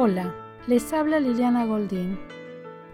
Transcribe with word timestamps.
Hola, 0.00 0.32
les 0.68 0.92
habla 0.92 1.18
Liliana 1.18 1.66
Goldín. 1.66 2.20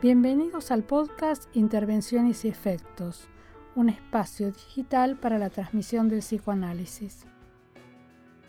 Bienvenidos 0.01 0.71
al 0.71 0.85
podcast 0.85 1.55
Intervenciones 1.55 2.47
y 2.47 2.49
Efectos, 2.49 3.29
un 3.75 3.91
espacio 3.91 4.51
digital 4.51 5.21
para 5.21 5.39
la 5.39 5.51
transmisión 5.51 6.09
del 6.09 6.21
psicoanálisis. 6.21 7.27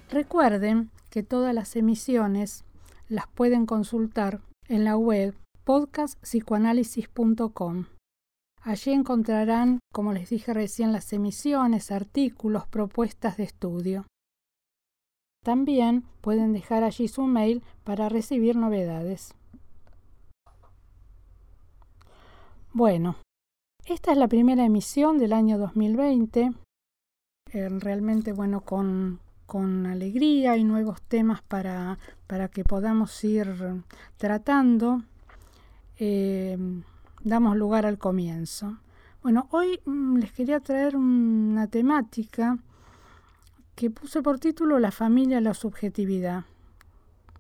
Recuerden 0.10 0.90
que 1.10 1.22
todas 1.22 1.54
las 1.54 1.76
emisiones 1.76 2.64
las 3.10 3.28
pueden 3.28 3.66
consultar 3.66 4.40
en 4.70 4.86
la 4.86 4.96
web 4.96 5.36
podcastpsicoanálisis.com. 5.66 7.88
Allí 8.62 8.92
encontrarán, 8.94 9.80
como 9.92 10.14
les 10.14 10.30
dije 10.30 10.54
recién, 10.54 10.94
las 10.94 11.12
emisiones, 11.12 11.92
artículos, 11.92 12.66
propuestas 12.68 13.36
de 13.36 13.44
estudio. 13.44 14.06
También 15.46 16.06
pueden 16.22 16.54
dejar 16.54 16.84
allí 16.84 17.08
su 17.08 17.22
mail 17.22 17.62
para 17.84 18.10
recibir 18.10 18.56
novedades. 18.56 19.36
Bueno, 22.74 23.18
esta 23.86 24.12
es 24.12 24.18
la 24.18 24.28
primera 24.28 24.66
emisión 24.66 25.20
del 25.20 25.34
año 25.34 25.60
2020. 25.60 26.52
Eh, 27.54 27.70
realmente, 27.70 28.34
bueno, 28.34 28.62
con, 28.62 29.20
con 29.46 29.86
alegría 29.86 30.58
y 30.58 30.64
nuevos 30.64 31.00
temas 31.04 31.44
para, 31.44 32.00
para 32.26 32.48
que 32.48 32.64
podamos 32.64 33.24
ir 33.24 33.84
tratando. 34.18 35.04
Eh, 36.00 36.58
damos 37.24 37.56
lugar 37.56 37.86
al 37.86 38.00
comienzo. 38.00 38.80
Bueno, 39.22 39.48
hoy 39.52 39.80
mm, 39.86 40.18
les 40.18 40.32
quería 40.32 40.60
traer 40.60 40.96
una 40.96 41.68
temática 41.68 42.58
que 43.76 43.90
puse 43.90 44.22
por 44.22 44.40
título 44.40 44.80
La 44.80 44.92
familia, 44.92 45.42
la 45.42 45.54
subjetividad, 45.54 46.46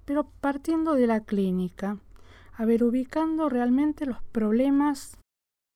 pero 0.03 0.29
partiendo 0.41 0.93
de 0.93 1.07
la 1.07 1.21
clínica, 1.21 1.97
a 2.53 2.65
ver, 2.65 2.83
ubicando 2.83 3.49
realmente 3.49 4.05
los 4.05 4.21
problemas, 4.31 5.17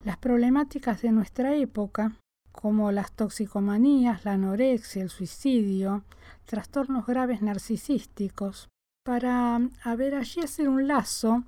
las 0.04 0.18
problemáticas 0.18 1.02
de 1.02 1.12
nuestra 1.12 1.56
época, 1.56 2.14
como 2.52 2.92
las 2.92 3.14
toxicomanías, 3.14 4.26
la 4.26 4.34
anorexia, 4.34 5.02
el 5.02 5.10
suicidio, 5.10 6.04
trastornos 6.46 7.06
graves 7.06 7.42
narcisísticos, 7.42 8.68
para, 9.06 9.62
a 9.84 9.96
ver, 9.96 10.16
allí 10.16 10.42
hacer 10.42 10.68
un 10.68 10.88
lazo 10.88 11.44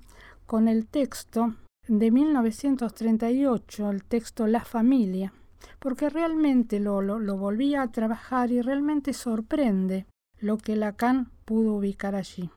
con 0.46 0.68
el 0.68 0.86
texto 0.86 1.54
de 1.86 2.10
1938, 2.10 3.90
el 3.90 4.04
texto 4.04 4.46
La 4.46 4.64
familia, 4.64 5.32
porque 5.78 6.08
realmente 6.08 6.80
lo, 6.80 7.00
lo, 7.00 7.36
volvía 7.36 7.82
a 7.82 7.92
trabajar 7.92 8.50
y 8.50 8.62
realmente 8.62 9.12
sorprende 9.12 10.06
lo 10.38 10.58
que 10.58 10.76
Lacan 10.76 11.30
pudo 11.44 11.74
ubicar 11.74 12.14
allí. 12.14 12.50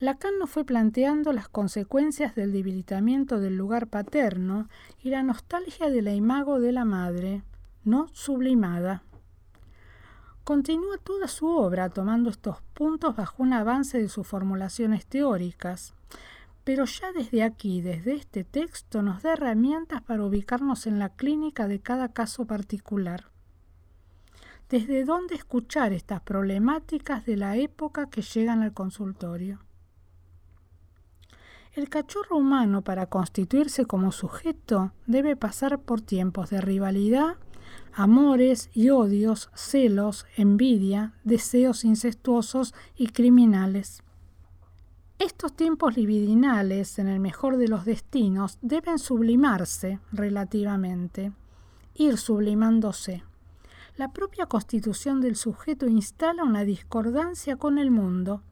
Lacan 0.00 0.38
nos 0.38 0.50
fue 0.50 0.64
planteando 0.64 1.32
las 1.32 1.48
consecuencias 1.48 2.34
del 2.34 2.52
debilitamiento 2.52 3.40
del 3.40 3.56
lugar 3.56 3.86
paterno 3.86 4.68
y 5.02 5.10
la 5.10 5.22
nostalgia 5.22 5.88
de 5.88 6.02
la 6.02 6.12
imago 6.12 6.60
de 6.60 6.72
la 6.72 6.84
madre, 6.84 7.42
no 7.84 8.08
sublimada. 8.12 9.02
Continúa 10.44 10.98
toda 10.98 11.26
su 11.26 11.46
obra 11.46 11.88
tomando 11.88 12.28
estos 12.28 12.60
puntos 12.74 13.16
bajo 13.16 13.42
un 13.42 13.54
avance 13.54 13.98
de 13.98 14.08
sus 14.10 14.26
formulaciones 14.26 15.06
teóricas, 15.06 15.94
pero 16.64 16.86
ya 16.86 17.12
desde 17.12 17.42
aquí, 17.42 17.82
desde 17.82 18.14
este 18.14 18.42
texto, 18.42 19.02
nos 19.02 19.22
da 19.22 19.34
herramientas 19.34 20.02
para 20.02 20.24
ubicarnos 20.24 20.86
en 20.86 20.98
la 20.98 21.10
clínica 21.10 21.68
de 21.68 21.80
cada 21.80 22.12
caso 22.12 22.46
particular. 22.46 23.30
Desde 24.70 25.04
dónde 25.04 25.34
escuchar 25.34 25.92
estas 25.92 26.22
problemáticas 26.22 27.26
de 27.26 27.36
la 27.36 27.56
época 27.56 28.08
que 28.08 28.22
llegan 28.22 28.62
al 28.62 28.72
consultorio. 28.72 29.60
El 31.74 31.90
cachorro 31.90 32.36
humano 32.36 32.82
para 32.82 33.06
constituirse 33.06 33.84
como 33.84 34.10
sujeto 34.10 34.92
debe 35.06 35.36
pasar 35.36 35.80
por 35.80 36.00
tiempos 36.00 36.50
de 36.50 36.60
rivalidad, 36.60 37.36
amores 37.92 38.70
y 38.72 38.90
odios, 38.90 39.50
celos, 39.54 40.24
envidia, 40.36 41.12
deseos 41.24 41.84
incestuosos 41.84 42.74
y 42.96 43.08
criminales. 43.08 44.04
Estos 45.20 45.54
tiempos 45.54 45.96
libidinales, 45.96 46.98
en 46.98 47.06
el 47.06 47.20
mejor 47.20 47.56
de 47.56 47.68
los 47.68 47.84
destinos, 47.84 48.58
deben 48.62 48.98
sublimarse 48.98 50.00
relativamente, 50.10 51.30
ir 51.94 52.18
sublimándose. 52.18 53.22
La 53.96 54.12
propia 54.12 54.46
constitución 54.46 55.20
del 55.20 55.36
sujeto 55.36 55.86
instala 55.86 56.42
una 56.42 56.64
discordancia 56.64 57.54
con 57.54 57.78
el 57.78 57.92
mundo. 57.92 58.42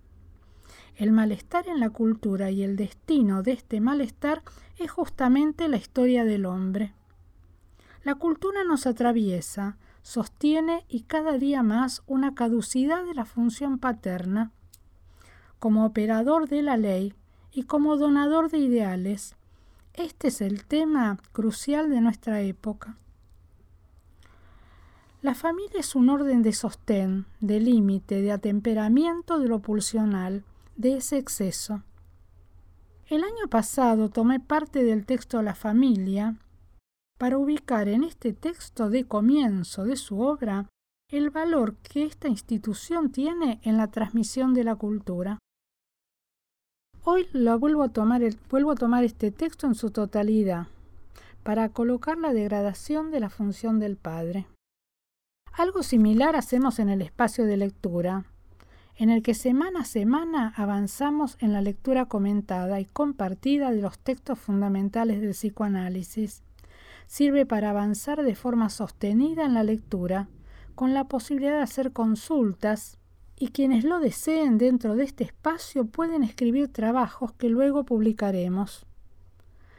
El 0.94 1.10
malestar 1.10 1.66
en 1.66 1.80
la 1.80 1.90
cultura 1.90 2.52
y 2.52 2.62
el 2.62 2.76
destino 2.76 3.42
de 3.42 3.52
este 3.52 3.80
malestar 3.80 4.44
es 4.78 4.88
justamente 4.88 5.68
la 5.68 5.78
historia 5.78 6.24
del 6.24 6.46
hombre. 6.46 6.94
La 8.04 8.14
cultura 8.14 8.62
nos 8.62 8.86
atraviesa, 8.86 9.78
sostiene 10.02 10.84
y 10.88 11.02
cada 11.02 11.38
día 11.38 11.64
más 11.64 12.02
una 12.06 12.36
caducidad 12.36 13.04
de 13.04 13.14
la 13.14 13.24
función 13.24 13.78
paterna 13.78 14.52
como 15.62 15.86
operador 15.86 16.48
de 16.48 16.60
la 16.60 16.76
ley 16.76 17.14
y 17.52 17.62
como 17.62 17.96
donador 17.96 18.50
de 18.50 18.58
ideales. 18.58 19.36
Este 19.94 20.26
es 20.26 20.40
el 20.40 20.64
tema 20.64 21.18
crucial 21.30 21.88
de 21.88 22.00
nuestra 22.00 22.40
época. 22.40 22.96
La 25.20 25.36
familia 25.36 25.78
es 25.78 25.94
un 25.94 26.08
orden 26.08 26.42
de 26.42 26.52
sostén, 26.52 27.26
de 27.38 27.60
límite, 27.60 28.22
de 28.22 28.32
atemperamiento 28.32 29.38
de 29.38 29.46
lo 29.46 29.60
pulsional, 29.60 30.42
de 30.74 30.96
ese 30.96 31.18
exceso. 31.18 31.84
El 33.06 33.22
año 33.22 33.46
pasado 33.48 34.08
tomé 34.08 34.40
parte 34.40 34.82
del 34.82 35.06
texto 35.06 35.42
La 35.42 35.54
familia 35.54 36.38
para 37.18 37.38
ubicar 37.38 37.86
en 37.86 38.02
este 38.02 38.32
texto 38.32 38.90
de 38.90 39.04
comienzo 39.04 39.84
de 39.84 39.94
su 39.94 40.22
obra 40.22 40.66
el 41.08 41.30
valor 41.30 41.76
que 41.76 42.02
esta 42.02 42.26
institución 42.26 43.12
tiene 43.12 43.60
en 43.62 43.76
la 43.76 43.92
transmisión 43.92 44.54
de 44.54 44.64
la 44.64 44.74
cultura. 44.74 45.38
Hoy 47.04 47.26
lo 47.32 47.58
vuelvo 47.58 47.82
a 47.82 47.88
tomar, 47.88 48.22
vuelvo 48.48 48.70
a 48.70 48.76
tomar 48.76 49.02
este 49.02 49.32
texto 49.32 49.66
en 49.66 49.74
su 49.74 49.90
totalidad 49.90 50.68
para 51.42 51.68
colocar 51.68 52.16
la 52.16 52.32
degradación 52.32 53.10
de 53.10 53.18
la 53.18 53.28
función 53.28 53.80
del 53.80 53.96
padre. 53.96 54.46
Algo 55.52 55.82
similar 55.82 56.36
hacemos 56.36 56.78
en 56.78 56.88
el 56.88 57.02
espacio 57.02 57.44
de 57.44 57.56
lectura, 57.56 58.24
en 58.94 59.10
el 59.10 59.24
que 59.24 59.34
semana 59.34 59.80
a 59.80 59.84
semana 59.84 60.54
avanzamos 60.56 61.36
en 61.41 61.52
la 61.52 61.60
lectura 61.60 62.06
comentada 62.06 62.78
y 62.78 62.84
compartida 62.84 63.72
de 63.72 63.82
los 63.82 63.98
textos 63.98 64.38
fundamentales 64.38 65.20
del 65.20 65.32
psicoanálisis. 65.32 66.44
Sirve 67.08 67.46
para 67.46 67.70
avanzar 67.70 68.22
de 68.22 68.36
forma 68.36 68.70
sostenida 68.70 69.44
en 69.44 69.54
la 69.54 69.64
lectura, 69.64 70.28
con 70.76 70.94
la 70.94 71.08
posibilidad 71.08 71.56
de 71.56 71.62
hacer 71.62 71.92
consultas 71.92 73.00
y 73.42 73.48
quienes 73.48 73.82
lo 73.82 73.98
deseen 73.98 74.56
dentro 74.56 74.94
de 74.94 75.03
este 75.03 75.25
espacio 75.25 75.84
pueden 75.84 76.22
escribir 76.22 76.72
trabajos 76.72 77.32
que 77.32 77.48
luego 77.48 77.82
publicaremos. 77.82 78.86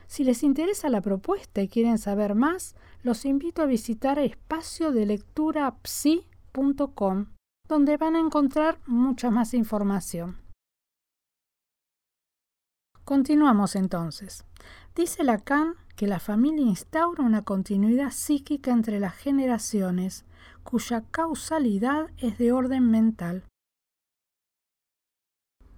Si 0.06 0.26
les 0.26 0.44
interesa 0.44 0.90
la 0.90 1.00
propuesta 1.00 1.62
y 1.62 1.70
quieren 1.70 1.98
saber 1.98 2.36
más, 2.36 2.76
los 3.04 3.24
invito 3.24 3.62
a 3.62 3.66
visitar 3.66 4.20
espacio 4.20 4.92
de 4.92 5.06
lectura 5.06 5.78
donde 7.70 7.96
van 7.96 8.18
a 8.18 8.20
encontrar 8.20 8.80
mucha 8.86 9.32
más 9.32 9.54
información. 9.54 10.40
Continuamos 13.06 13.78
entonces. 13.78 14.44
Dice 14.94 15.24
Lacan 15.24 15.76
que 15.96 16.08
la 16.08 16.20
familia 16.20 16.66
instaura 16.66 17.24
una 17.24 17.44
continuidad 17.44 18.12
psíquica 18.12 18.72
entre 18.72 19.00
las 19.00 19.16
generaciones, 19.16 20.26
cuya 20.64 21.06
causalidad 21.12 22.08
es 22.18 22.38
de 22.38 22.52
orden 22.52 22.92
mental. 22.92 23.46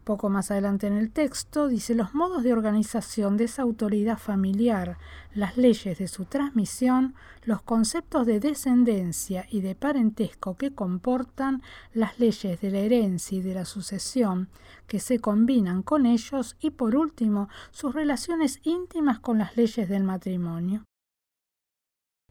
Poco 0.05 0.29
más 0.29 0.51
adelante 0.51 0.85
en 0.85 0.93
el 0.93 1.11
texto 1.11 1.67
dice 1.67 1.95
los 1.95 2.13
modos 2.13 2.43
de 2.43 2.53
organización 2.53 3.37
de 3.37 3.45
esa 3.45 3.63
autoridad 3.63 4.19
familiar, 4.19 4.99
las 5.33 5.57
leyes 5.57 5.97
de 5.97 6.07
su 6.07 6.25
transmisión, 6.25 7.15
los 7.43 7.63
conceptos 7.63 8.27
de 8.27 8.39
descendencia 8.39 9.47
y 9.49 9.61
de 9.61 9.73
parentesco 9.73 10.57
que 10.57 10.75
comportan, 10.75 11.63
las 11.91 12.19
leyes 12.19 12.61
de 12.61 12.69
la 12.69 12.77
herencia 12.77 13.39
y 13.39 13.41
de 13.41 13.55
la 13.55 13.65
sucesión 13.65 14.47
que 14.85 14.99
se 14.99 15.17
combinan 15.17 15.81
con 15.81 16.05
ellos 16.05 16.55
y 16.59 16.69
por 16.69 16.95
último 16.95 17.49
sus 17.71 17.95
relaciones 17.95 18.59
íntimas 18.61 19.19
con 19.19 19.39
las 19.39 19.57
leyes 19.57 19.89
del 19.89 20.03
matrimonio. 20.03 20.85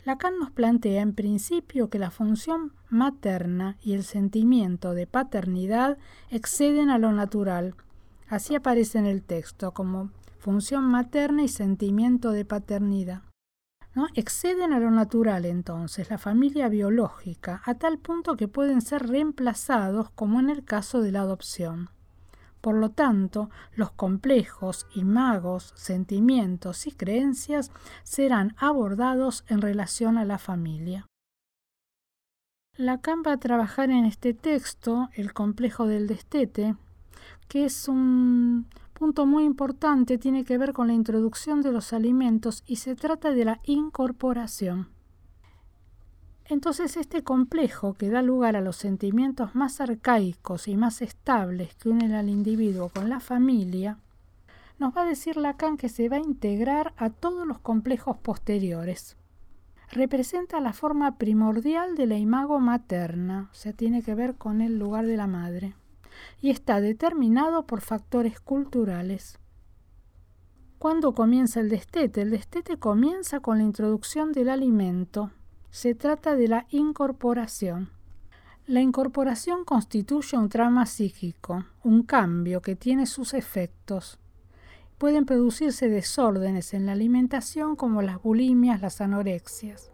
Lacan 0.05 0.39
nos 0.39 0.51
plantea 0.51 1.01
en 1.01 1.15
principio 1.15 1.89
que 1.89 1.99
la 1.99 2.11
función 2.11 2.73
materna 2.91 3.79
y 3.81 3.95
el 3.95 4.05
sentimiento 4.05 4.93
de 4.93 5.07
paternidad 5.07 5.97
exceden 6.29 6.91
a 6.91 6.99
lo 6.99 7.11
natural. 7.13 7.75
Así 8.29 8.55
aparece 8.55 8.99
en 8.99 9.07
el 9.07 9.23
texto 9.23 9.73
como 9.73 10.11
función 10.39 10.85
materna 10.85 11.43
y 11.43 11.49
sentimiento 11.49 12.33
de 12.33 12.45
paternidad. 12.45 13.23
¿No? 13.95 14.09
Exceden 14.15 14.75
a 14.75 14.79
lo 14.79 14.91
natural 14.91 15.47
entonces, 15.47 16.11
la 16.11 16.19
familia 16.19 16.69
biológica, 16.69 17.63
a 17.65 17.75
tal 17.75 17.97
punto 17.97 18.37
que 18.37 18.49
pueden 18.49 18.83
ser 18.83 19.07
reemplazados 19.07 20.11
como 20.11 20.39
en 20.39 20.51
el 20.51 20.65
caso 20.65 21.01
de 21.01 21.13
la 21.13 21.21
adopción. 21.21 21.89
Por 22.65 22.77
lo 22.77 22.89
tanto, 22.89 23.51
los 23.75 23.91
complejos, 23.91 24.87
imagos, 24.95 25.75
sentimientos 25.77 26.87
y 26.87 26.93
creencias 26.93 27.71
serán 28.05 28.57
abordados 28.57 29.45
en 29.49 29.61
relación 29.61 30.17
a 30.17 30.25
la 30.25 30.39
familia. 30.39 31.07
Lacan 32.75 33.23
va 33.23 33.33
a 33.33 33.37
trabajar 33.37 33.91
en 33.91 34.07
este 34.07 34.33
texto 34.33 35.11
el 35.13 35.35
complejo 35.35 35.87
del 35.87 36.07
destete, 36.07 36.75
que 37.49 37.67
es 37.67 37.87
un 37.87 38.67
punto 38.95 39.27
muy 39.27 39.45
importante, 39.45 40.17
tiene 40.17 40.47
que 40.47 40.57
ver 40.57 40.73
con 40.73 40.87
la 40.87 40.95
introducción 40.95 41.61
de 41.61 41.71
los 41.71 41.93
alimentos 41.93 42.63
y 42.67 42.77
se 42.77 42.95
trata 42.95 43.33
de 43.33 43.45
la 43.45 43.61
incorporación. 43.65 44.94
Entonces 46.47 46.99
este 46.99 47.23
complejo 47.23 47.95
que 47.95 48.11
da 48.11 48.21
lugar 48.21 48.55
a 48.55 48.61
los 48.61 48.77
sentimientos 48.77 49.55
más 49.55 49.81
arcaicos 49.81 50.69
y 50.69 50.77
más 50.77 51.01
estables 51.01 51.75
que 51.77 51.89
unen 51.89 52.13
al 52.13 52.29
individuo 52.29 52.91
con 52.91 53.09
la 53.09 53.21
familia, 53.21 53.99
nos 54.79 54.95
va 54.95 55.03
a 55.03 55.07
decir 55.07 55.37
Lacan 55.37 55.79
que 55.79 55.89
se 55.89 56.09
va 56.09 56.17
a 56.17 56.21
integrar 56.21 56.93
a 56.97 57.09
todos 57.09 57.47
los 57.47 57.59
complejos 57.61 58.19
posteriores. 58.19 59.17
Representa 59.91 60.61
la 60.61 60.73
forma 60.73 61.17
primordial 61.17 61.95
de 61.95 62.07
la 62.07 62.19
imago 62.19 62.59
materna, 62.59 63.49
o 63.51 63.55
sea, 63.55 63.73
tiene 63.73 64.03
que 64.03 64.15
ver 64.15 64.35
con 64.35 64.61
el 64.61 64.79
lugar 64.79 65.07
de 65.07 65.17
la 65.17 65.27
madre, 65.27 65.75
y 66.43 66.51
está 66.51 66.81
determinado 66.81 67.67
por 67.67 67.81
factores 67.81 68.41
culturales. 68.41 69.39
¿Cuándo 70.79 71.15
comienza 71.15 71.61
el 71.61 71.71
destete? 71.71 72.23
El 72.23 72.31
destete 72.31 72.77
comienza 72.77 73.41
con 73.41 73.59
la 73.59 73.65
introducción 73.65 74.33
del 74.33 74.51
alimento, 74.51 75.31
se 75.75 75.97
trata 75.97 76.37
de 76.37 76.47
la 76.47 76.67
incorporación. 76.71 77.91
La 78.65 78.81
incorporación 78.81 79.65
constituye 79.65 80.39
un 80.39 80.49
trauma 80.49 80.87
psíquico, 80.87 81.65
un 81.83 82.05
cambio 82.05 82.63
que 82.63 82.77
tiene 82.77 83.07
sus 83.07 83.35
efectos. 83.35 84.21
Pueden 84.99 85.27
producirse 85.27 85.89
desórdenes 85.89 86.75
en 86.75 86.87
la 86.87 86.93
alimentación 86.93 87.75
como 87.75 88.03
las 88.03 88.23
bulimias, 88.23 88.81
las 88.83 89.01
anorexias. 89.01 89.91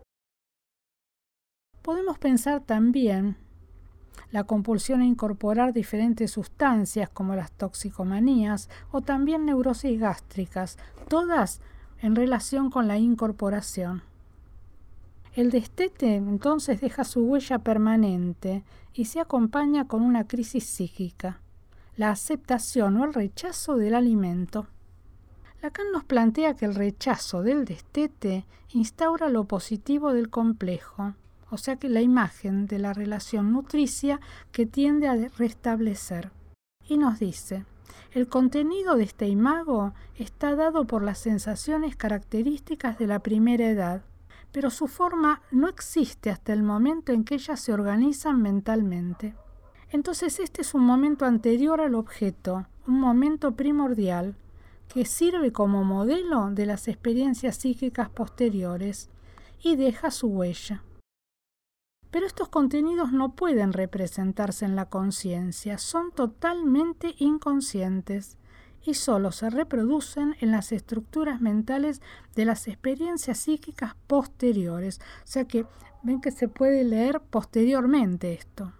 Podemos 1.80 2.18
pensar 2.18 2.60
también 2.60 3.38
la 4.32 4.44
compulsión 4.44 5.00
a 5.00 5.06
incorporar 5.06 5.72
diferentes 5.72 6.32
sustancias 6.32 7.08
como 7.08 7.34
las 7.34 7.52
toxicomanías 7.52 8.68
o 8.90 9.00
también 9.00 9.46
neurosis 9.46 9.98
gástricas, 9.98 10.76
todas 11.08 11.62
en 12.02 12.16
relación 12.16 12.68
con 12.68 12.86
la 12.86 12.98
incorporación. 12.98 14.09
El 15.34 15.50
destete 15.50 16.16
entonces 16.16 16.80
deja 16.80 17.04
su 17.04 17.22
huella 17.22 17.60
permanente 17.60 18.64
y 18.92 19.04
se 19.04 19.20
acompaña 19.20 19.86
con 19.86 20.02
una 20.02 20.26
crisis 20.26 20.64
psíquica, 20.64 21.40
la 21.96 22.10
aceptación 22.10 22.96
o 22.96 23.04
el 23.04 23.14
rechazo 23.14 23.76
del 23.76 23.94
alimento. 23.94 24.66
Lacan 25.62 25.92
nos 25.92 26.04
plantea 26.04 26.54
que 26.54 26.64
el 26.64 26.74
rechazo 26.74 27.42
del 27.42 27.64
destete 27.64 28.44
instaura 28.72 29.28
lo 29.28 29.44
positivo 29.44 30.12
del 30.12 30.30
complejo, 30.30 31.14
o 31.50 31.58
sea 31.58 31.76
que 31.76 31.88
la 31.88 32.00
imagen 32.00 32.66
de 32.66 32.78
la 32.78 32.92
relación 32.92 33.52
nutricia 33.52 34.20
que 34.50 34.66
tiende 34.66 35.06
a 35.06 35.14
restablecer. 35.14 36.32
Y 36.88 36.96
nos 36.96 37.20
dice, 37.20 37.66
el 38.12 38.26
contenido 38.26 38.96
de 38.96 39.04
este 39.04 39.28
imago 39.28 39.92
está 40.16 40.56
dado 40.56 40.86
por 40.86 41.02
las 41.04 41.18
sensaciones 41.18 41.94
características 41.94 42.98
de 42.98 43.06
la 43.06 43.20
primera 43.20 43.68
edad, 43.68 44.02
pero 44.52 44.70
su 44.70 44.88
forma 44.88 45.42
no 45.50 45.68
existe 45.68 46.30
hasta 46.30 46.52
el 46.52 46.62
momento 46.62 47.12
en 47.12 47.24
que 47.24 47.36
ellas 47.36 47.60
se 47.60 47.72
organizan 47.72 48.42
mentalmente. 48.42 49.34
Entonces 49.90 50.40
este 50.40 50.62
es 50.62 50.74
un 50.74 50.84
momento 50.84 51.24
anterior 51.24 51.80
al 51.80 51.94
objeto, 51.94 52.66
un 52.86 53.00
momento 53.00 53.56
primordial, 53.56 54.36
que 54.92 55.04
sirve 55.04 55.52
como 55.52 55.84
modelo 55.84 56.50
de 56.50 56.66
las 56.66 56.88
experiencias 56.88 57.56
psíquicas 57.56 58.08
posteriores 58.08 59.08
y 59.62 59.76
deja 59.76 60.10
su 60.10 60.28
huella. 60.28 60.82
Pero 62.10 62.26
estos 62.26 62.48
contenidos 62.48 63.12
no 63.12 63.36
pueden 63.36 63.72
representarse 63.72 64.64
en 64.64 64.74
la 64.74 64.86
conciencia, 64.86 65.78
son 65.78 66.10
totalmente 66.10 67.14
inconscientes 67.18 68.36
y 68.84 68.94
solo 68.94 69.32
se 69.32 69.50
reproducen 69.50 70.36
en 70.40 70.50
las 70.50 70.72
estructuras 70.72 71.40
mentales 71.40 72.00
de 72.34 72.44
las 72.44 72.68
experiencias 72.68 73.38
psíquicas 73.38 73.94
posteriores. 74.06 75.00
O 75.24 75.26
sea 75.26 75.44
que 75.44 75.66
ven 76.02 76.20
que 76.20 76.30
se 76.30 76.48
puede 76.48 76.84
leer 76.84 77.20
posteriormente 77.20 78.32
esto. 78.32 78.72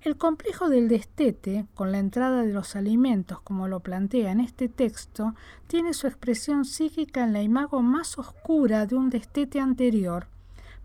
El 0.00 0.16
complejo 0.16 0.68
del 0.68 0.88
destete, 0.88 1.66
con 1.74 1.90
la 1.90 1.98
entrada 1.98 2.42
de 2.42 2.52
los 2.52 2.76
alimentos 2.76 3.40
como 3.40 3.66
lo 3.66 3.80
plantea 3.80 4.30
en 4.30 4.40
este 4.40 4.68
texto, 4.68 5.34
tiene 5.66 5.92
su 5.92 6.06
expresión 6.06 6.64
psíquica 6.64 7.24
en 7.24 7.32
la 7.32 7.42
imago 7.42 7.82
más 7.82 8.18
oscura 8.18 8.86
de 8.86 8.94
un 8.94 9.10
destete 9.10 9.58
anterior, 9.58 10.28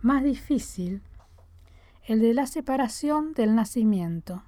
más 0.02 0.24
difícil, 0.24 1.02
el 2.06 2.20
de 2.22 2.34
la 2.34 2.48
separación 2.48 3.34
del 3.34 3.56
nacimiento 3.56 4.44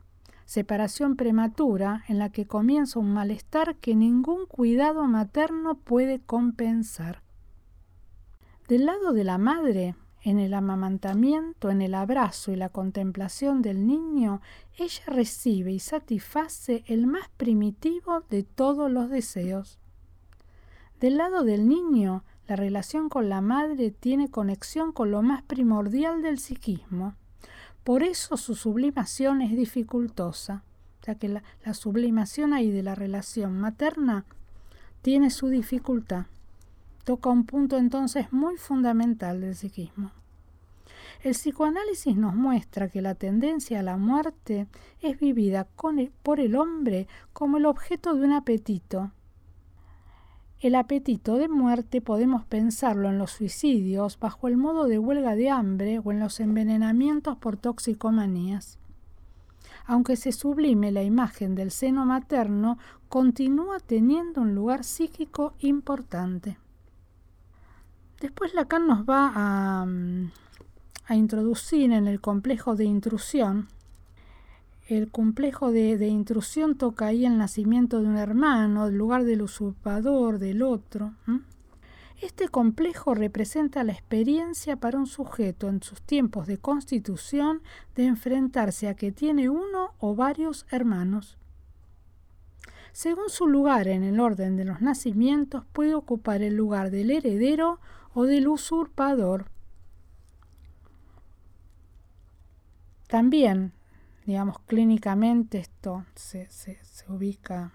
separación 0.45 1.15
prematura 1.15 2.03
en 2.07 2.19
la 2.19 2.30
que 2.30 2.45
comienza 2.45 3.00
un 3.00 3.13
malestar 3.13 3.75
que 3.77 3.95
ningún 3.95 4.45
cuidado 4.45 5.03
materno 5.06 5.75
puede 5.75 6.21
compensar. 6.21 7.24
Del 8.68 8.86
lado 8.86 9.13
de 9.13 9.24
la 9.24 9.38
madre, 9.38 9.95
en 10.21 10.39
el 10.39 10.56
amamantamiento, 10.56 11.69
en 11.69 11.83
el 11.83 11.94
abrazo 11.94 12.51
y 12.51 12.56
la 12.56 12.69
contemplación 12.69 13.62
del 13.62 13.86
niño, 13.86 14.42
ella 14.77 15.03
recibe 15.06 15.71
y 15.71 15.80
satisface 15.80 16.83
el 16.88 17.06
más 17.06 17.30
primitivo 17.38 18.21
de 18.30 18.42
todos 18.42 18.89
los 18.92 19.09
deseos. 19.09 19.77
Del 21.00 21.18
lado 21.18 21.44
del 21.44 21.68
niño, 21.68 22.24
la 22.47 22.56
relación 22.56 23.09
con 23.09 23.30
la 23.30 23.42
madre 23.42 23.92
tiene 23.92 24.31
conexión 24.31 24.92
con 24.92 25.12
lo 25.12 25.21
más 25.21 25.44
primordial 25.44 26.21
del 26.24 26.39
psiquismo, 26.39 27.15
por 27.86 28.02
eso 28.02 28.36
su 28.36 28.56
sublimación 28.56 29.44
es 29.44 29.56
dificultosa, 29.56 30.64
ya 31.04 31.14
que 31.14 31.30
la, 31.30 31.44
sublimación 31.76 32.52
ahí 32.52 32.72
de 32.72 32.82
la 32.82 32.96
relación 32.96 33.60
materna 33.60 34.26
tiene 35.04 35.30
su 35.30 35.50
dificultad. 35.50 36.26
Toca 37.04 37.30
un 37.30 37.46
punto 37.46 37.78
entonces 37.78 38.34
muy 38.34 38.58
fundamental 38.58 39.40
del 39.40 39.56
psiquismo. 39.56 40.12
El 41.21 41.33
psicoanálisis 41.33 42.18
nos 42.18 42.33
muestra 42.33 42.90
que 42.90 43.04
la 43.04 43.14
tendencia 43.14 43.81
a 43.81 43.83
la 43.83 43.98
muerte 43.98 44.66
es 45.02 45.19
vivida 45.19 45.68
por 46.24 46.40
el 46.40 46.56
hombre 46.56 47.07
como 47.33 47.57
el 47.57 47.68
objeto 47.68 48.16
de 48.16 48.26
un 48.26 48.33
apetito, 48.33 49.12
el 50.62 50.76
apetito 50.76 51.38
de 51.38 51.47
muerte 51.47 52.02
podemos 52.02 52.45
pensarlo 52.45 53.09
en 53.09 53.18
los 53.18 53.31
suicidios 53.31 54.18
bajo 54.19 54.47
el 54.47 54.57
modo 54.57 54.85
de 54.85 54.97
huelga 54.97 55.35
de 55.35 55.50
hambre 55.50 56.00
o 56.04 56.12
en 56.12 56.19
los 56.19 56.40
envenenamientos 56.40 57.38
por 57.38 57.57
toxicomanías. 57.57 58.80
Aunque 59.85 60.16
se 60.16 60.31
sublime 60.31 60.92
la 60.92 61.04
imagen 61.04 61.54
del 61.56 61.71
seno 61.71 62.06
materno, 62.06 62.80
continúa 63.09 63.80
teniendo 63.80 64.42
un 64.42 64.56
lugar 64.56 64.83
psíquico 64.83 65.54
importante. 65.59 66.57
Después 68.19 68.54
Lacan 68.56 68.88
nos 68.88 69.04
va 69.04 69.31
a, 69.35 69.85
mm, 69.85 70.31
a 71.06 71.16
introducir 71.16 71.92
en 71.92 72.07
el 72.07 72.21
complejo 72.21 72.76
de 72.76 72.85
intrusión 72.85 73.68
el 74.87 75.09
complejo 75.09 75.71
de, 75.71 76.07
intrusión 76.07 76.77
toca 76.77 77.07
ahí 77.07 77.25
el 77.25 77.37
nacimiento 77.37 78.01
de 78.01 78.07
un 78.07 78.18
hermano, 78.18 78.87
el 78.87 78.95
lugar 78.95 79.23
del 79.23 79.42
usurpador, 79.42 80.37
del 80.37 80.61
otro. 80.61 81.13
Este 82.21 82.49
complejo 82.49 83.15
representa 83.15 83.83
la 83.83 83.94
experiencia 83.94 84.75
para 84.75 84.99
un 84.99 85.07
sujeto 85.07 85.69
en 85.69 85.81
sus 85.81 86.01
tiempos 86.01 86.45
de 86.45 86.59
constitución 86.59 87.61
de 87.95 88.06
enfrentarse 88.06 88.87
a 88.87 88.94
que 88.94 89.11
tiene 89.11 89.49
uno 89.49 89.94
o 89.99 90.15
varios 90.15 90.68
hermanos. 90.69 91.37
Según 92.92 93.30
su 93.30 93.47
lugar 93.47 93.87
en 93.87 94.04
el 94.04 94.19
orden 94.19 94.56
de 94.56 94.65
los 94.65 94.81
nacimientos, 94.81 95.65
puede 95.73 95.95
ocupar 95.95 96.42
el 96.44 96.56
lugar 96.56 96.92
del 96.92 97.11
heredero 97.11 97.80
o 98.13 98.23
del 98.23 98.47
usurpador. 98.47 99.49
También 103.07 103.73
digamos, 104.26 104.60
clínicamente 104.66 105.60
esto 105.60 106.06
se, 106.16 106.48
ubica 107.08 107.72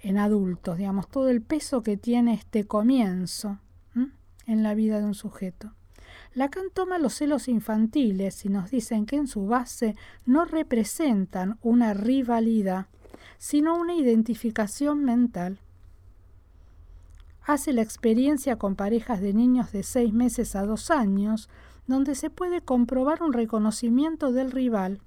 en 0.00 0.18
adultos, 0.18 0.78
digamos, 0.78 1.08
todo 1.08 1.28
el 1.28 1.42
peso 1.42 1.82
que 1.82 1.96
tiene 1.96 2.34
este 2.34 2.64
comienzo 2.64 3.58
en 4.46 4.62
la 4.62 4.74
vida 4.74 4.98
de 4.98 5.04
un 5.04 5.14
sujeto. 5.14 5.72
Lacan 6.34 6.70
toma 6.72 6.98
los 6.98 7.14
celos 7.14 7.48
infantiles 7.48 8.44
y 8.44 8.48
nos 8.48 8.70
dicen 8.70 9.06
que 9.06 9.16
en 9.16 9.26
su 9.26 9.46
base 9.46 9.96
no 10.24 10.44
representan 10.44 11.58
una 11.62 11.94
rivalidad, 11.94 12.86
sino 13.38 13.76
una 13.76 13.94
identificación 13.94 15.04
mental. 15.04 15.60
Hace 17.42 17.72
la 17.72 17.82
experiencia 17.82 18.56
con 18.56 18.76
parejas 18.76 19.20
de 19.20 19.34
niños 19.34 19.72
de 19.72 19.82
seis 19.82 20.12
meses 20.12 20.54
a 20.56 20.64
dos 20.64 20.90
años, 20.90 21.48
donde 21.86 22.14
se 22.14 22.30
puede 22.30 22.60
comprobar 22.60 23.22
un 23.22 23.32
reconocimiento 23.32 24.32
del 24.32 24.52
rival 24.52 25.00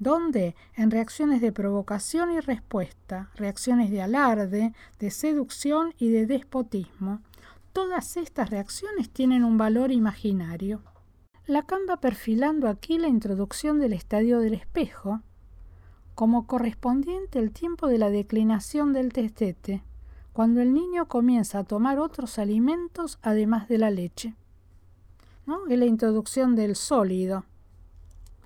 ¿Dónde? 0.00 0.56
En 0.76 0.90
reacciones 0.90 1.42
de 1.42 1.52
provocación 1.52 2.32
y 2.32 2.40
respuesta, 2.40 3.30
reacciones 3.34 3.90
de 3.90 4.00
alarde, 4.00 4.72
de 4.98 5.10
seducción 5.10 5.92
y 5.98 6.08
de 6.08 6.24
despotismo. 6.24 7.20
Todas 7.74 8.16
estas 8.16 8.48
reacciones 8.48 9.10
tienen 9.10 9.44
un 9.44 9.58
valor 9.58 9.92
imaginario. 9.92 10.80
Lacan 11.46 11.80
va 11.88 11.98
perfilando 11.98 12.66
aquí 12.66 12.96
la 12.96 13.08
introducción 13.08 13.78
del 13.78 13.92
estadio 13.92 14.40
del 14.40 14.54
espejo, 14.54 15.20
como 16.14 16.46
correspondiente 16.46 17.38
al 17.38 17.50
tiempo 17.50 17.86
de 17.86 17.98
la 17.98 18.08
declinación 18.08 18.94
del 18.94 19.12
testete, 19.12 19.84
cuando 20.32 20.62
el 20.62 20.72
niño 20.72 21.08
comienza 21.08 21.58
a 21.58 21.64
tomar 21.64 21.98
otros 21.98 22.38
alimentos 22.38 23.18
además 23.20 23.68
de 23.68 23.76
la 23.76 23.90
leche. 23.90 24.34
¿no? 25.44 25.66
Es 25.66 25.78
la 25.78 25.84
introducción 25.84 26.56
del 26.56 26.74
sólido, 26.74 27.44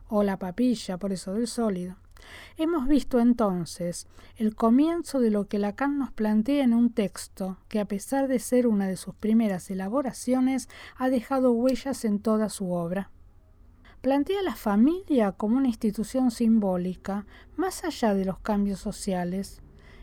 o 0.09 0.23
la 0.23 0.39
papilla, 0.39 0.99
por 0.99 1.13
eso 1.13 1.35
del 1.35 1.47
sólido. 1.47 1.97
Hemos 2.57 2.89
visto 2.89 3.21
entonces 3.21 4.07
el 4.37 4.55
comienzo 4.55 5.21
de 5.21 5.31
lo 5.31 5.47
que 5.47 5.59
Lacan 5.59 5.99
nos 5.99 6.11
plantea 6.11 6.65
en 6.65 6.73
un 6.73 6.91
texto 6.91 7.59
que 7.69 7.81
a 7.81 7.85
pesar 7.85 8.29
de 8.29 8.39
ser 8.39 8.67
una 8.67 8.87
de 8.89 8.97
sus 8.97 9.15
primeras 9.15 9.71
elaboraciones 9.71 10.69
ha 10.97 11.11
dejado 11.11 11.53
huellas 11.53 12.05
en 12.05 12.21
toda 12.21 12.49
su 12.49 12.73
obra 12.73 13.11
plantea 14.05 14.43
la 14.43 14.55
familia 14.55 15.33
como 15.33 15.57
una 15.57 15.69
institución 15.69 16.31
simbólica, 16.31 17.25
más 17.57 17.85
allá 17.85 18.13
de 18.13 18.27
los 18.27 18.39
cambios 18.39 18.79
sociales, 18.79 19.63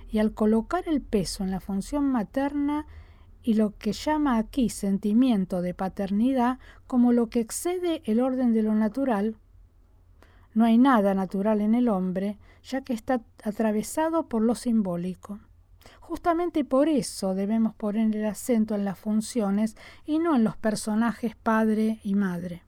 y 0.10 0.18
al 0.18 0.34
colocar 0.34 0.86
el 0.88 1.04
peso 1.04 1.44
en 1.44 1.52
la 1.52 1.60
función 1.60 2.06
materna 2.06 2.88
y 3.44 3.54
lo 3.54 3.78
que 3.78 3.94
llama 3.94 4.40
aquí 4.40 4.70
sentimiento 4.70 5.62
de 5.62 5.76
paternidad 5.76 6.58
como 6.88 7.14
lo 7.14 7.30
que 7.30 7.42
excede 7.42 8.02
el 8.06 8.22
orden 8.22 8.54
de 8.54 8.64
lo 8.64 8.74
natural, 8.74 9.38
no 10.54 10.66
hay 10.66 10.78
nada 10.78 11.14
natural 11.14 11.62
en 11.62 11.76
el 11.76 11.90
hombre, 11.90 12.38
ya 12.64 12.82
que 12.82 12.94
está 12.94 13.22
atravesado 13.44 14.28
por 14.28 14.42
lo 14.42 14.56
simbólico. 14.56 15.40
Justamente 16.00 16.66
por 16.66 16.90
eso 16.90 17.34
debemos 17.36 17.74
poner 17.76 18.16
el 18.16 18.26
acento 18.26 18.76
en 18.76 18.86
las 18.86 19.00
funciones 19.00 19.78
y 20.06 20.20
no 20.20 20.36
en 20.36 20.44
los 20.44 20.58
personajes 20.58 21.36
padre 21.36 22.00
y 22.04 22.16
madre. 22.16 22.64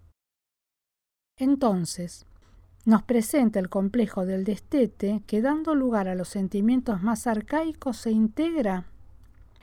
Entonces, 1.37 2.25
nos 2.85 3.03
presenta 3.03 3.59
el 3.59 3.69
complejo 3.69 4.25
del 4.25 4.43
destete 4.43 5.23
que 5.25 5.41
dando 5.41 5.75
lugar 5.75 6.07
a 6.07 6.15
los 6.15 6.29
sentimientos 6.29 7.01
más 7.01 7.27
arcaicos 7.27 7.97
se 7.97 8.11
integra 8.11 8.85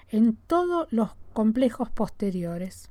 en 0.08 0.36
todos 0.36 0.88
los 0.90 1.10
complejos 1.32 1.90
posteriores. 1.90 2.89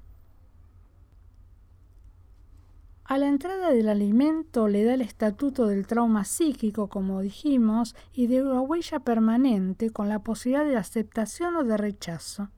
A 3.10 3.18
la 3.18 3.28
entrada 3.28 3.72
del 3.72 3.89
alimento 3.89 4.68
le 4.68 4.84
da 4.84 4.94
el 4.94 5.01
estatuto 5.01 5.66
del 5.66 5.88
trauma 5.88 6.25
psíquico, 6.25 6.89
como 6.89 7.22
dijimos, 7.22 7.96
y 8.13 8.28
de 8.28 8.44
una 8.44 8.62
huella 8.62 9.00
permanente 9.00 9.89
con 9.89 10.10
la 10.10 10.20
posibilidad 10.20 10.63
de 10.63 10.78
aceptación 10.78 11.56
o 11.56 11.63
de 11.63 11.75
rechazo. 11.75 12.50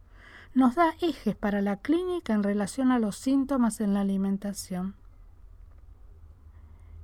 Nos 0.54 0.76
da 0.76 0.94
ejes 1.00 1.38
para 1.38 1.62
la 1.62 1.78
clínica 1.78 2.34
en 2.34 2.44
relación 2.44 2.92
a 2.92 3.00
los 3.00 3.16
síntomas 3.16 3.80
en 3.80 3.94
la 3.94 4.02
alimentación. 4.02 4.96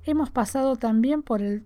Hemos 0.04 0.30
pasado 0.30 0.76
también 0.76 1.24
por 1.24 1.42
el, 1.42 1.64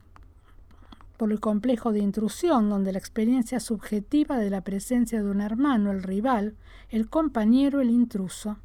por 1.17 1.31
el 1.31 1.39
complejo 1.39 1.91
de 1.91 2.01
intrusión, 2.01 2.69
donde 2.69 2.91
la 2.91 2.99
experiencia 2.99 3.59
subjetiva 3.59 4.37
de 4.37 4.51
la 4.51 4.61
presencia 4.61 5.23
de 5.23 5.31
un 5.31 5.41
hermano, 5.41 5.89
el 5.89 6.03
rival, 6.03 6.55
el 6.89 7.09
compañero, 7.09 7.81
el 7.81 7.89
intruso. 7.89 8.57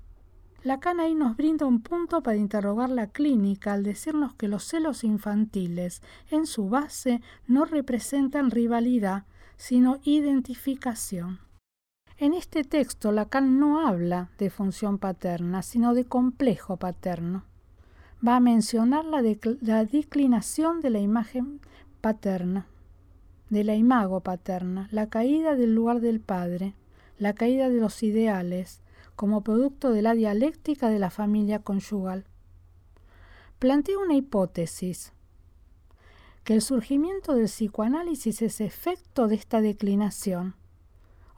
Lacan 0.67 0.99
ahí 0.99 1.15
nos 1.15 1.37
brinda 1.37 1.65
un 1.65 1.81
punto 1.81 2.25
para 2.25 2.37
interrogar 2.37 2.91
la 2.91 3.07
clínica 3.07 3.73
al 3.73 3.85
decirnos 3.85 4.35
que 4.35 4.49
los 4.49 4.65
celos 4.65 5.05
infantiles, 5.05 6.03
en 6.29 6.45
su 6.45 6.69
base, 6.69 7.23
no 7.47 7.67
representan 7.67 8.51
rivalidad, 8.51 9.27
sino 9.57 10.01
identificación. 10.03 11.39
En 12.19 12.35
este 12.35 12.65
texto 12.65 13.13
Lacan 13.13 13.61
no 13.61 13.87
habla 13.87 14.31
de 14.39 14.51
función 14.51 14.99
paterna, 14.99 15.63
sino 15.63 15.95
de 15.95 16.05
complejo 16.05 16.79
paterno 16.79 17.45
va 18.27 18.35
a 18.35 18.41
mencionar 18.41 19.05
la, 19.05 19.23
declinación 19.23 20.81
de 20.81 20.91
la 20.91 20.99
imagen 20.99 21.61
paterna, 22.01 22.67
de 23.51 23.63
la 23.63 23.77
imago 23.77 24.19
paterna, 24.19 24.89
la 24.91 25.09
caída 25.09 25.55
del 25.55 25.77
lugar 25.77 26.01
del 26.01 26.19
padre, 26.19 26.75
la 27.19 27.35
caída 27.35 27.69
de 27.69 27.81
los 27.81 28.03
ideales, 28.03 28.81
como 29.17 29.43
producto 29.43 29.91
de 29.91 30.03
la 30.03 30.15
dialéctica 30.15 30.89
de 30.91 30.99
la 30.99 31.11
familia 31.11 31.61
conyugal. 31.61 32.27
Plantea 33.59 33.99
una 33.99 34.15
hipótesis, 34.15 35.13
que 36.45 36.55
el 36.55 36.63
surgimiento 36.63 37.35
del 37.35 37.47
psicoanálisis 37.47 38.43
es 38.43 38.61
efecto 38.61 39.27
de 39.27 39.35
esta 39.35 39.61
declinación, 39.61 40.55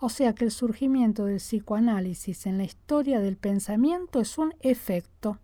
o 0.01 0.11
sea 0.11 0.35
que 0.35 0.45
el 0.45 0.51
surgimiento 0.51 1.25
del 1.25 1.39
psicoanálisis 1.39 2.47
en 2.47 2.59
la 2.59 2.65
historia 2.65 3.21
del 3.21 3.37
pensamiento 3.37 4.21
es 4.21 4.37
un 4.37 4.55
efecto. 4.61 5.39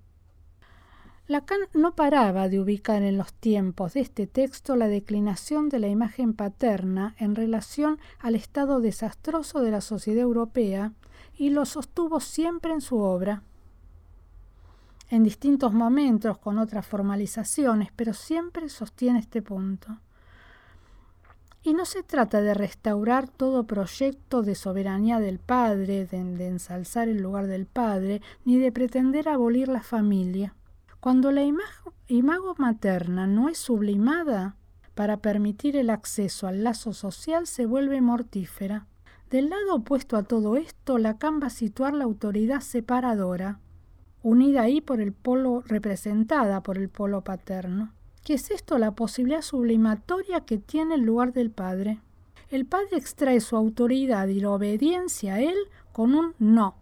Lacan 1.26 1.60
no 1.72 1.94
paraba 1.94 2.50
de 2.50 2.60
ubicar 2.60 3.02
en 3.02 3.16
los 3.16 3.32
tiempos 3.32 3.94
de 3.94 4.00
este 4.00 4.26
texto 4.26 4.76
la 4.76 4.88
declinación 4.88 5.70
de 5.70 5.78
la 5.78 5.88
imagen 5.88 6.34
paterna 6.34 7.14
en 7.18 7.34
relación 7.34 7.98
al 8.18 8.34
estado 8.34 8.80
desastroso 8.80 9.62
de 9.62 9.70
la 9.70 9.80
sociedad 9.80 10.20
europea 10.20 10.92
y 11.36 11.50
lo 11.50 11.64
sostuvo 11.64 12.20
siempre 12.20 12.72
en 12.72 12.80
su 12.80 12.98
obra. 12.98 13.42
En 15.10 15.22
distintos 15.22 15.72
momentos, 15.72 16.38
con 16.38 16.58
otras 16.58 16.86
formalizaciones, 16.86 17.90
pero 17.94 18.14
siempre 18.14 18.68
sostiene 18.68 19.18
este 19.18 19.42
punto. 19.42 19.98
Y 21.62 21.72
no 21.72 21.84
se 21.84 22.02
trata 22.02 22.42
de 22.42 22.52
restaurar 22.52 23.28
todo 23.28 23.64
proyecto 23.64 24.42
de 24.42 24.54
soberanía 24.54 25.18
del 25.18 25.38
padre, 25.38 26.06
de, 26.06 26.46
ensalzar 26.46 27.08
el 27.08 27.22
lugar 27.22 27.46
del 27.46 27.66
padre, 27.66 28.20
ni 28.44 28.58
de 28.58 28.70
pretender 28.70 29.28
abolir 29.28 29.68
la 29.68 29.82
familia. 29.82 30.54
Cuando 31.00 31.32
la 31.32 31.42
imago 32.08 32.54
materna 32.58 33.26
no 33.26 33.48
es 33.48 33.58
sublimada 33.58 34.56
para 34.94 35.18
permitir 35.18 35.76
el 35.76 35.90
acceso 35.90 36.46
al 36.46 36.64
lazo 36.64 36.92
social, 36.92 37.46
se 37.46 37.66
vuelve 37.66 38.00
mortífera. 38.00 38.86
Del 39.30 39.50
lado 39.50 39.76
opuesto 39.76 40.16
a 40.16 40.22
todo 40.22 40.56
esto, 40.56 40.98
Lacan 40.98 41.40
va 41.42 41.46
a 41.46 41.50
situar 41.50 41.94
la 41.94 42.04
autoridad 42.04 42.60
separadora, 42.60 43.58
unida 44.22 44.62
ahí 44.62 44.80
por 44.80 45.00
el 45.00 45.12
polo 45.12 45.62
representada 45.66 46.62
por 46.62 46.78
el 46.78 46.88
polo 46.88 47.22
paterno. 47.22 47.92
¿Qué 48.24 48.34
es 48.34 48.50
esto? 48.50 48.78
La 48.78 48.92
posibilidad 48.92 49.42
sublimatoria 49.42 50.40
que 50.40 50.58
tiene 50.58 50.94
el 50.94 51.02
lugar 51.02 51.32
del 51.32 51.50
padre. 51.50 52.00
El 52.50 52.64
padre 52.64 52.96
extrae 52.96 53.40
su 53.40 53.56
autoridad 53.56 54.28
y 54.28 54.40
la 54.40 54.50
obediencia 54.50 55.34
a 55.34 55.40
él 55.40 55.56
con 55.92 56.14
un 56.14 56.34
no. 56.38 56.76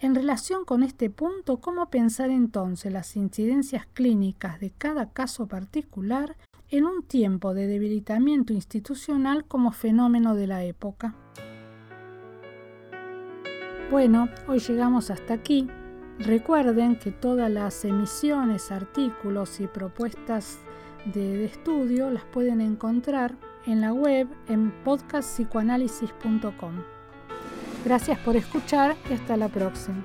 En 0.00 0.14
relación 0.14 0.66
con 0.66 0.82
este 0.82 1.08
punto, 1.08 1.58
¿cómo 1.58 1.88
pensar 1.88 2.28
entonces 2.28 2.92
las 2.92 3.16
incidencias 3.16 3.86
clínicas 3.86 4.60
de 4.60 4.70
cada 4.70 5.08
caso 5.10 5.46
particular 5.46 6.36
en 6.68 6.84
un 6.84 7.02
tiempo 7.02 7.54
de 7.54 7.66
debilitamiento 7.66 8.52
institucional 8.52 9.46
como 9.46 9.72
fenómeno 9.72 10.34
de 10.34 10.46
la 10.46 10.64
época? 10.64 11.14
Bueno, 13.90 14.28
hoy 14.48 14.58
llegamos 14.58 15.10
hasta 15.10 15.34
aquí. 15.34 15.68
Recuerden 16.18 16.96
que 16.96 17.12
todas 17.12 17.48
las 17.48 17.84
emisiones, 17.84 18.72
artículos 18.72 19.60
y 19.60 19.68
propuestas 19.68 20.58
de, 21.04 21.44
estudio 21.44 22.10
las 22.10 22.24
pueden 22.24 22.60
encontrar 22.60 23.36
en 23.64 23.80
la 23.80 23.92
web 23.92 24.26
en 24.48 24.72
podcastpsicoanálisis.com. 24.82 26.82
Gracias 27.84 28.18
por 28.18 28.34
escuchar 28.34 28.96
y 29.08 29.12
hasta 29.12 29.36
la 29.36 29.48
próxima. 29.48 30.02